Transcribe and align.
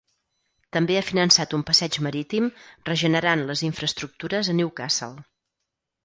També 0.75 0.95
ha 0.99 1.03
finançat 1.09 1.51
un 1.57 1.63
passeig 1.67 1.97
marítim 2.05 2.47
regenerant 2.89 3.43
les 3.51 3.61
infraestructures 3.67 4.49
a 4.55 4.55
Newcastle. 4.61 5.11